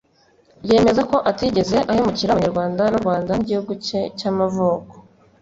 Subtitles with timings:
[0.69, 4.93] yemeza ko atigeze ahemukira Abanyarwanda n’u Rwanda nk’igihugu cye cy’amavuko